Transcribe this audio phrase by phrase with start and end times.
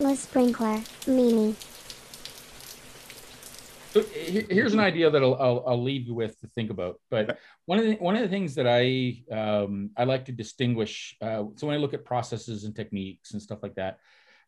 [0.00, 1.54] Le sprinkler, Mimi.
[3.92, 6.98] So here's an idea that I'll, I'll, I'll leave you with to think about.
[7.10, 11.16] But one of the one of the things that I um, I like to distinguish.
[11.20, 13.98] Uh, so when I look at processes and techniques and stuff like that,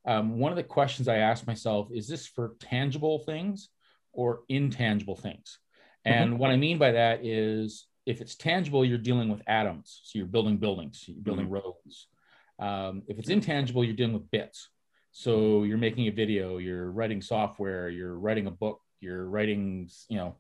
[0.06, 3.69] um, one of the questions I ask myself is: This for tangible things
[4.12, 5.59] or intangible things?
[6.05, 10.00] And what I mean by that is, if it's tangible, you're dealing with atoms.
[10.05, 12.09] So you're building buildings, you're building roads.
[12.59, 14.69] Um, if it's intangible, you're dealing with bits.
[15.12, 20.16] So you're making a video, you're writing software, you're writing a book, you're writing, you
[20.16, 20.37] know,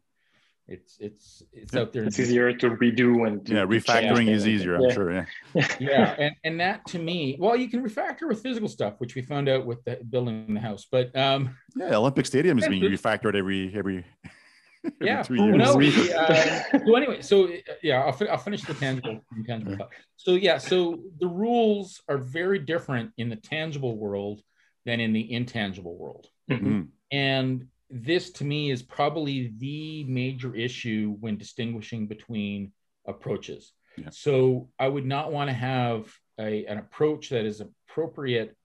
[0.66, 2.04] it's it's it's out there.
[2.04, 4.94] It's easier to redo and to Yeah, refactoring is easier, I'm Yeah.
[4.94, 5.12] sure.
[5.12, 5.66] Yeah.
[5.78, 9.20] yeah, and and that to me, well, you can refactor with physical stuff, which we
[9.20, 10.86] found out with the building the house.
[10.90, 14.06] But um, Yeah, Olympic Stadium is being refactored every every,
[14.84, 15.58] every yeah, two well, years.
[15.58, 19.22] no, Re- the, uh, so anyway, so uh, yeah, I'll, fi- I'll finish the tangible,
[19.46, 19.88] tangible stuff.
[20.16, 24.40] So yeah, so the rules are very different in the tangible world
[24.84, 26.28] than in the intangible world.
[26.50, 26.60] Mhm.
[26.60, 32.72] Mm, And this to me is probably the major issue when distinguishing between
[33.06, 33.72] approaches.
[33.98, 34.08] Yeah.
[34.10, 38.56] So I would not want to have a, an approach that is appropriate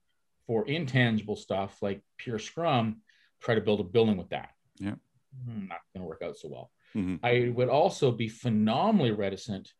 [0.46, 3.02] for intangible stuff like pure Scrum,
[3.40, 4.54] try to build a building with that.
[4.78, 4.94] Yeah.
[5.44, 6.72] Hmm, Not going to work out so well.
[6.96, 7.20] Mhm.
[7.22, 9.70] I would also be phenomenally reticent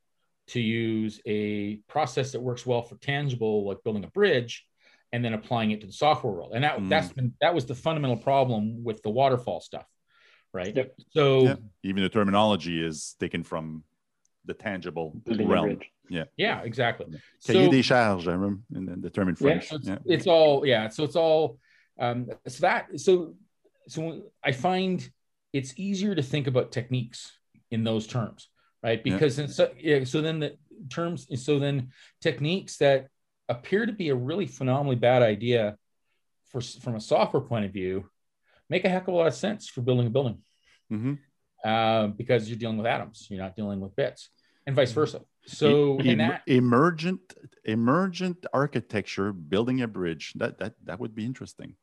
[0.48, 4.67] to use a process that works well for tangible, like building a bridge,
[5.12, 6.53] and then applying it to the software world.
[6.55, 6.89] And that Mm.
[6.89, 9.87] that's been that was the fundamental problem with the waterfall stuff,
[10.53, 10.75] right?
[10.75, 10.95] Yep.
[11.11, 11.56] So Yeah.
[11.83, 13.84] Even the terminology is taken from
[14.45, 15.67] the tangible Building a realm.
[15.77, 15.91] bridge.
[16.36, 17.06] yeah, exactly.
[17.47, 19.69] Cahier So- des charges, I remember, in the, the term in Yeah, French.
[19.69, 19.98] So it's, Yeah.
[20.06, 20.89] it's all yeah.
[20.89, 21.59] So it's all
[21.98, 23.34] um, so that so
[23.89, 24.97] so I find
[25.53, 27.33] it's easier to think about techniques
[27.70, 28.48] in those terms,
[28.83, 29.01] right?
[29.05, 29.12] Yeah.
[29.14, 30.56] Because in so yeah, so then the
[30.91, 33.09] terms so then techniques that
[33.49, 35.77] appear to be a really phenomenally bad idea
[36.51, 38.09] for from a software point of view
[38.71, 40.39] make a heck of a lot of sense for building a building
[40.93, 41.19] Mhm.
[41.65, 44.31] uh, because you're dealing with atoms, you're not dealing with bits,
[44.67, 45.01] and vice Mm-hmm.
[45.01, 45.20] versa.
[45.47, 47.20] So E- em- that emergent
[47.64, 50.33] emergent architecture, building a bridge.
[50.37, 51.75] That that that would be interesting.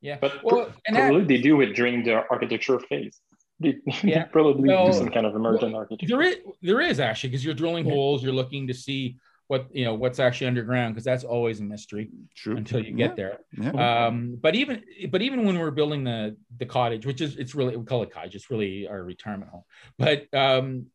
[0.00, 3.20] yeah, But well, pr- and that, probably they do it during the architecture phase.
[3.60, 4.24] They, Yeah.
[4.24, 6.06] they probably Well, do some kind of emergent architecture.
[6.16, 7.94] There is there is actually because you're drilling Yeah.
[7.94, 9.16] holes, you're looking to see
[9.50, 12.56] what you know what's actually underground because that's always a mystery True.
[12.56, 13.40] until you get there.
[13.60, 14.06] Yeah.
[14.06, 17.76] Um, but even but even when we're building the the cottage, which is it's really
[17.76, 19.64] we call it cottage, it's really our retirement home.
[19.98, 20.86] But um,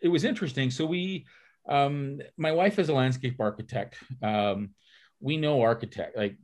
[0.00, 0.70] it was interesting.
[0.70, 1.26] So we,
[1.68, 3.96] um, my wife is a landscape architect.
[4.22, 4.70] Um,
[5.18, 6.36] we know architect like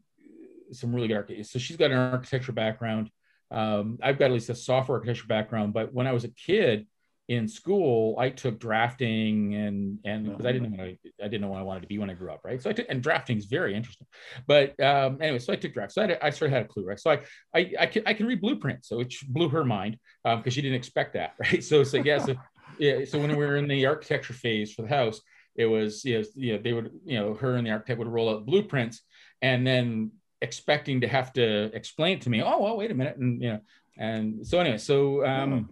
[0.72, 1.52] some really good architects.
[1.52, 3.10] So she's got an architecture background.
[3.52, 5.72] Um, I've got at least a software architecture background.
[5.72, 6.88] But when I was a kid
[7.28, 11.48] in school, I took drafting and and because I didn't know what I, didn't know
[11.48, 12.62] what I wanted to be when I grew up, right?
[12.62, 14.06] So I took and drafting is very interesting.
[14.46, 15.92] But um, anyway, so I took draft.
[15.92, 17.00] So I, I sort of had a clue, right?
[17.00, 17.20] So I
[17.54, 20.76] I I can, I can read blueprints, so which blew her mind because she didn't
[20.76, 21.64] expect that, right?
[21.64, 22.34] So so yeah, so
[22.78, 25.20] yeah, so when we were in the architecture phase for the house,
[25.56, 28.08] it was you know, you know they would you know her and the architect would
[28.08, 29.00] roll out blueprints
[29.40, 32.42] and then expecting to have to explain it to me.
[32.42, 33.60] Oh well, wait a minute, and you know,
[33.96, 35.70] and so anyway, so um,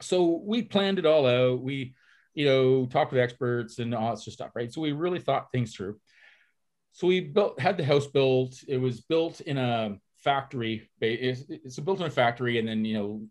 [0.00, 1.62] so we planned it all out.
[1.62, 1.94] We
[2.34, 4.72] you know talked with experts and all that sort of stuff, right?
[4.72, 5.98] So we really thought things through.
[6.92, 8.62] So we built had the house built.
[8.68, 10.88] It was built in a factory.
[11.00, 13.22] It's, it's built in a factory, and then you know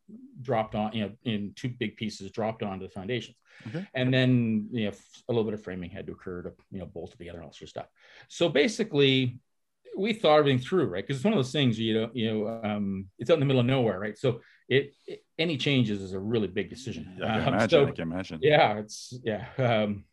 [0.41, 3.37] dropped on you know in two big pieces dropped onto the foundations,
[3.67, 3.85] Okay.
[3.93, 4.91] and then you know
[5.29, 7.45] a little bit of framing had to occur to you know bolt it together and
[7.45, 7.87] all sort of stuff.
[8.27, 9.39] So basically,
[9.97, 11.03] we thought everything through, right?
[11.05, 13.45] Because it's one of those things you know you know um, it's out in the
[13.45, 14.17] middle of nowhere, right?
[14.17, 17.15] So it, it any changes is a really big decision.
[17.19, 17.69] Yeah, I can Um, imagine.
[17.69, 18.39] so- I can imagine.
[18.41, 20.05] yeah it's yeah um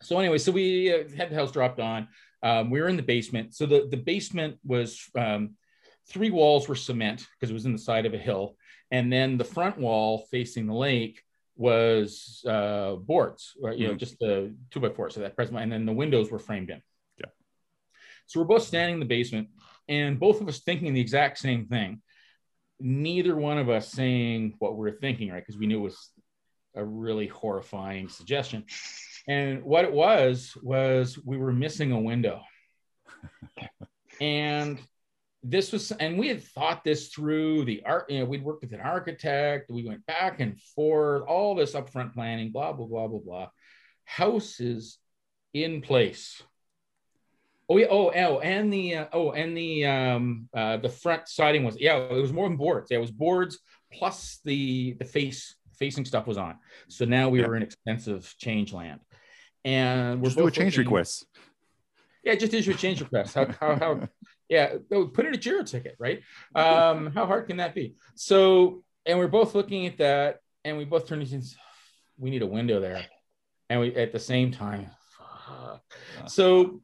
[0.00, 2.08] so anyway so we uh, had the house dropped on
[2.42, 5.54] um, we were in the basement so the the basement was um,
[6.08, 8.56] three walls were cement because it was in the side of a hill
[8.90, 11.22] and then the front wall facing the lake
[11.56, 13.98] was uh, boards right, you know Mhm.
[13.98, 16.82] just the two by four so that present and then the windows were framed in
[17.20, 17.30] Yeah.
[18.26, 19.48] so we're both standing in the basement
[19.88, 22.02] and both of us thinking the exact same thing
[22.82, 26.10] neither one of us saying what we are thinking right because we knew it was
[26.74, 28.64] a really horrifying suggestion.
[29.28, 32.40] And what it was was we were missing a window.
[34.20, 34.80] and
[35.44, 38.72] this was and we had thought this through the art, you know, we'd worked with
[38.72, 43.18] an architect, we went back and forth, all this upfront planning, blah, blah, blah, blah,
[43.18, 43.48] blah.
[44.04, 44.98] House is
[45.54, 46.42] in place.
[47.68, 47.86] Oh yeah.
[47.90, 51.96] Oh, oh, and the uh, oh, and the um uh the front siding was yeah,
[51.98, 52.88] it was more than boards.
[52.90, 53.58] Yeah, it was boards
[53.92, 56.56] plus the the face facing stuff was on.
[56.88, 57.46] So now we Yeah.
[57.48, 59.00] were in expensive change land.
[59.64, 61.26] And we're Just do a change looking- request.
[62.24, 63.34] Yeah, just issue a change request.
[63.34, 64.08] How, how, how,
[64.48, 66.20] yeah, put in a Jira ticket, right?
[66.54, 67.96] Um, how hard can that be?
[68.14, 71.42] So, and we're both looking at that and we both turned and
[72.18, 73.04] we need a window there.
[73.70, 74.86] And we, at the same time,
[75.18, 75.82] fuck.
[76.26, 76.80] so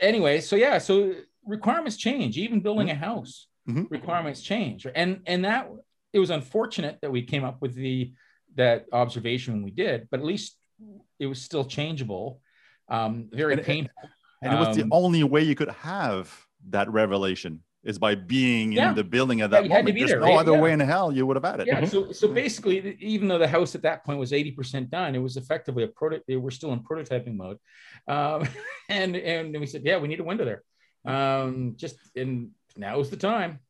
[0.00, 1.14] anyway, so yeah, so
[1.44, 3.90] requirements change, even building a house, Mhm.
[3.90, 4.86] requirements change.
[4.94, 5.68] And, and that,
[6.12, 8.12] it was unfortunate that we came up with the,
[8.54, 10.56] that observation when we did, but at least
[11.18, 12.40] it was still changeable.
[12.88, 13.92] Um, very And- painful.
[14.42, 16.32] And it was the Um, only way you could have
[16.68, 18.90] that revelation is by being Yeah.
[18.90, 19.94] in the building at Yeah, that you had to moment.
[19.94, 20.38] be There's there, no right?
[20.38, 20.60] other Yeah.
[20.60, 21.68] way in hell you would have had it.
[21.68, 21.84] Yeah.
[21.84, 25.36] So, so basically, even though the house at that point was 80% done, it was
[25.36, 26.24] effectively a prototype.
[26.28, 27.58] We're still in prototyping mode.
[28.08, 28.46] Um,
[28.88, 30.62] and, and we said, yeah, we need a window there.
[31.04, 33.60] Um, just, and now is the time.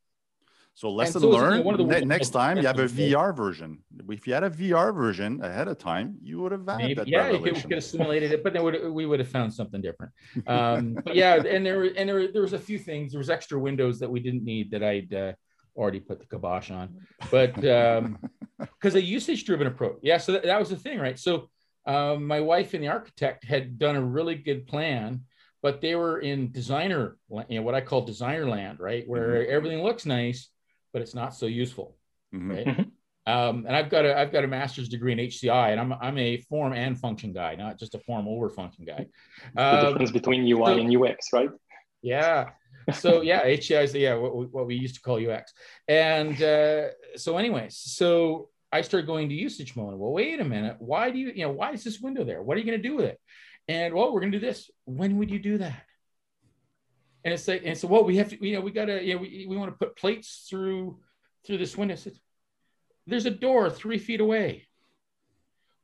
[0.77, 1.65] So lesson so is you know, learned.
[1.65, 3.79] one of the next time you have a VR version.
[4.09, 7.31] If you had a VR version ahead of time, you would have had that yeah,
[7.31, 9.81] we could, we could have simulated it, but then would, we would have found something
[9.81, 10.13] different.
[10.45, 13.11] Um, but yeah, and there and there, there was a few things.
[13.11, 15.33] There was extra windows that we didn't need that I'd uh,
[15.75, 16.95] already put the kibosh on,
[17.31, 18.19] but um,
[18.59, 19.97] because a usage-driven approach.
[20.03, 21.17] Yeah, so that, that was the thing, right?
[21.17, 21.49] So
[21.87, 25.21] um, my wife and the architect had done a really good plan,
[25.63, 27.17] but they were in designer,
[27.49, 30.49] you know, what I call designer land, right, where everything looks nice,
[30.97, 31.95] but it's not so useful
[32.33, 32.49] Mhm.
[32.55, 32.65] right?
[32.65, 32.91] Mhm.
[33.27, 36.17] Um, and I've got a I've got a master's degree in HCI, and I'm I'm
[36.17, 39.05] a form and function guy, not just a form over function guy.
[39.55, 41.49] the Um, difference between UI so- and UX, right?
[42.01, 42.49] yeah.
[42.93, 45.53] So yeah, HCI is yeah what we, what we used to call UX.
[45.87, 46.83] And uh,
[47.23, 49.95] so, anyways, so I started going to usage mode.
[49.99, 50.77] Well, wait a minute.
[50.79, 52.41] Why do you you know why is this window there?
[52.41, 53.19] What are you going to do with it?
[53.67, 54.59] And well, we're going to do this.
[54.85, 55.83] When would you do that?
[57.27, 59.13] And it's like, and so well, we have to, you know, we got to, you
[59.15, 60.97] know, we, we want to put plates through
[61.45, 61.95] through this window.
[61.95, 62.13] Said,
[63.05, 64.65] There's a door three feet away.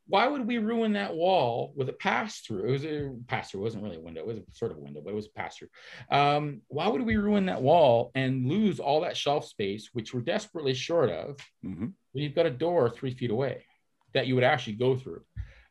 [0.07, 2.69] Why would we ruin that wall with a pass through?
[2.69, 3.59] It was a pass through.
[3.59, 4.21] It wasn't really a window.
[4.21, 5.67] It was a sort of a window, but it was a pass through.
[6.09, 10.21] Um, why would we ruin that wall and lose all that shelf space, which we're
[10.21, 11.37] desperately short of?
[11.65, 11.91] Mhm.
[12.13, 13.65] when you've got a door three feet away
[14.13, 15.23] that you would actually go through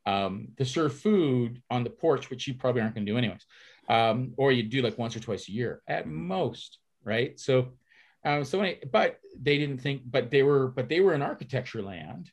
[0.04, 3.46] um, to serve food on the porch, which you probably aren't going to do anyways,
[3.92, 7.38] um, or you do like once or twice a year at most, right?
[7.38, 7.72] So,
[8.24, 11.82] um, so anyway, but they didn't think, but they were, but they were in architecture
[11.82, 12.30] land.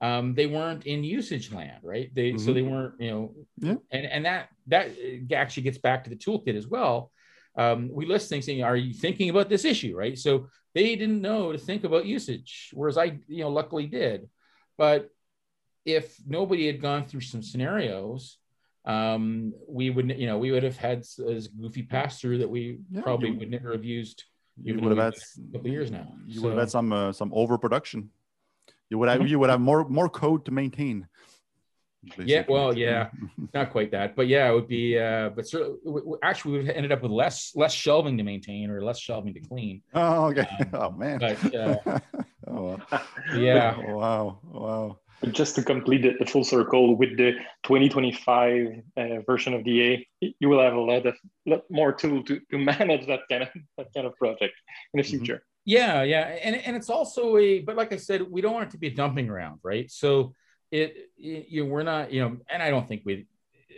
[0.00, 2.08] Um, they weren't in usage land, right?
[2.14, 2.54] They so Mhm.
[2.54, 3.76] they weren't, you know, Yeah.
[3.90, 4.86] and and that that
[5.32, 7.10] actually gets back to the toolkit as well.
[7.56, 10.18] Um, we list things saying, "Are you thinking about this issue?" Right?
[10.18, 14.28] So they didn't know to think about usage, whereas I, you know, luckily did.
[14.78, 15.10] But
[15.84, 18.38] if nobody had gone through some scenarios,
[18.84, 22.78] um, we would, you know, we would have had this goofy pass through that we
[22.90, 24.24] Yeah, probably would never have used.
[24.62, 26.06] You would have had a couple years now.
[26.26, 28.10] You would have had some uh, some overproduction.
[28.90, 31.06] You would have you would have more more code to maintain.
[32.24, 33.10] Yeah, well, yeah.
[33.54, 34.98] Not quite that, but yeah, it would be.
[34.98, 35.78] Uh, but certainly,
[36.22, 39.82] actually, we ended up with less less shelving to maintain or less shelving to clean.
[39.94, 40.46] Oh, okay.
[40.50, 41.18] Um, oh man.
[41.18, 41.76] but, uh,
[42.48, 43.02] oh, wow.
[43.36, 44.38] Yeah, Wow.
[44.42, 44.98] Wow.
[45.22, 50.06] But just to complete the, the full circle with the 2025 uh, version of DA,
[50.20, 51.14] you will have a lot of
[51.46, 53.48] lot more tool to, to manage that kind of
[53.78, 54.54] that kind of project
[54.92, 55.10] in the Mhm.
[55.10, 55.44] future.
[55.64, 58.72] Yeah, yeah, and and it's also a but like I said, we don't want it
[58.72, 59.88] to be a dumping ground, right?
[59.88, 60.34] So
[60.72, 63.26] it, it you know, we're not you know, and I don't think we,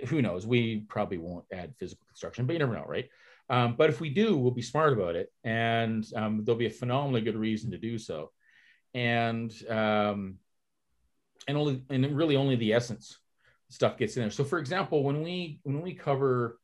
[0.06, 3.10] who knows, we probably won't add physical construction, but you never know, right?
[3.50, 6.70] Um, but if we do, we'll be smart about it, and um, there'll be a
[6.70, 8.32] phenomenally good reason to do so,
[8.94, 10.38] and um,
[11.48, 13.18] and only and really only the essence
[13.70, 14.30] stuff gets in there.
[14.30, 16.58] So for example, when we when we cover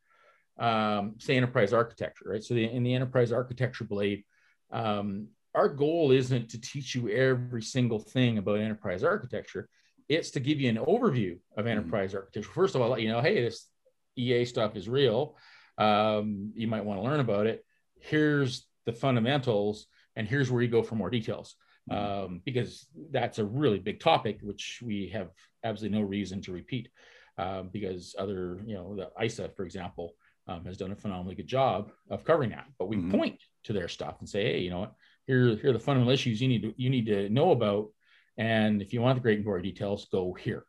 [0.59, 2.43] um, say enterprise architecture, right?
[2.43, 4.23] So the, in the enterprise architecture blade
[4.71, 9.67] um, our goal isn't to teach you every single thing about enterprise architecture.
[10.07, 12.49] It's to give you an overview of enterprise architecture.
[12.49, 13.67] First of all, let you know, hey, this
[14.15, 15.35] EA stuff is real.
[15.77, 17.65] Um, you might want to learn about it.
[17.99, 21.55] Here's the fundamentals, and here's where you go for more details.
[21.91, 25.29] Um, because that's a really big topic, which we have
[25.63, 26.89] absolutely no reason to repeat.
[27.37, 30.13] Um, because other, you know, the ISA, for example,
[30.47, 32.67] um, has done a phenomenally good job of covering that.
[32.77, 33.11] But we Mhm.
[33.11, 34.95] point to their stuff and say, hey, you know what?
[35.27, 37.89] Here, here are the fundamental issues you need to you need to know about.
[38.37, 40.65] And if you want the great and gory details, go here.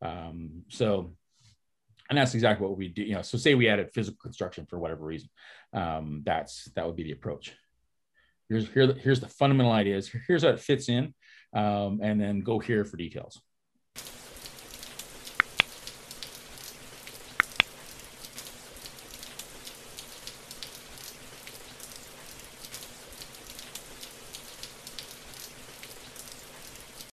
[0.00, 1.16] Um, so,
[2.08, 3.02] and that's exactly what we do.
[3.02, 5.28] You know, so say we added physical construction for whatever reason,
[5.72, 7.54] um, that's that would be the approach.
[8.48, 10.10] Here's here, here's the fundamental ideas.
[10.26, 11.14] Here's how it fits in,
[11.52, 13.40] um, and then go here for details.